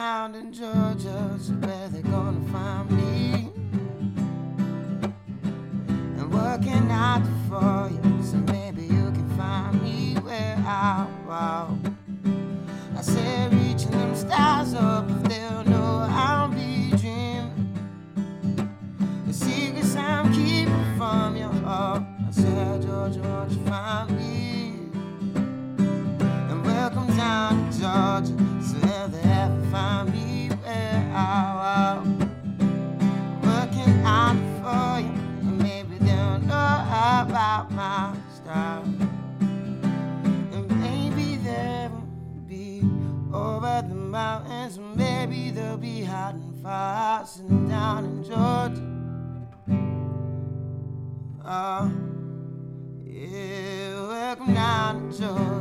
[0.00, 3.50] down to Georgia, so where they gonna find me?
[6.16, 11.92] And working out for you, so maybe you can find me where I walk.
[12.96, 17.68] I said, reaching them stars up, if they'll know I'll be dreaming.
[19.26, 21.50] The secrets I'm keeping from you.
[21.66, 24.19] Oh, I said, Georgia, won't you find me?
[37.68, 38.84] My style.
[39.40, 42.06] And maybe they'll
[42.46, 42.82] be
[43.32, 48.86] over the mountains, and maybe they'll be hiding far, sitting down in Georgia.
[51.44, 51.90] Oh,
[53.04, 55.59] yeah, welcome down to Georgia.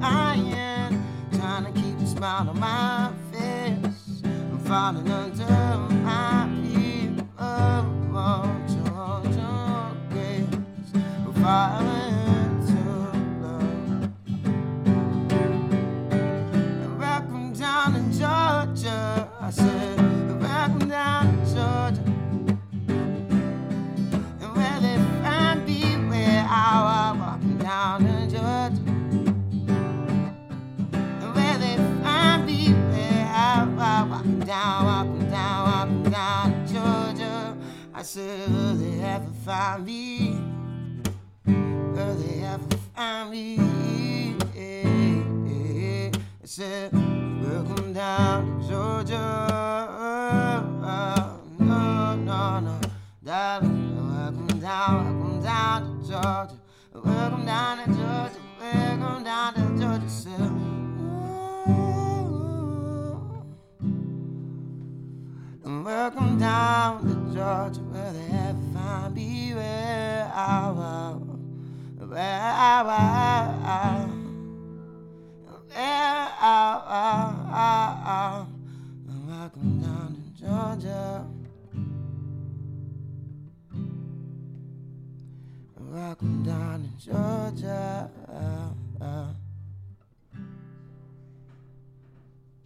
[0.00, 4.22] Trying, trying to keep a smile on my face.
[4.24, 7.26] I'm falling under my people,
[11.42, 12.18] falling
[18.12, 19.28] Georgia.
[19.40, 19.98] I said,
[20.88, 22.02] down Georgia.
[24.40, 27.12] And where they find me, where I
[27.58, 28.07] down
[34.78, 37.56] down, walking down, walking down to Georgia.
[37.94, 40.40] I said, will they ever find me?
[41.46, 43.58] Will they ever find me?
[46.42, 49.18] I said, welcome down to Georgia.
[51.58, 52.80] No, no, no,
[53.22, 56.58] darling, welcome down, welcome down to Georgia.
[56.94, 58.40] Welcome down to Georgia,
[65.88, 71.22] welcome down to Georgia, where they ever find me, where I was,
[72.10, 74.10] where I was,
[75.72, 76.62] where I
[78.04, 78.48] was.
[79.26, 81.24] Welcome down to Georgia.
[85.80, 88.10] Welcome down to Georgia.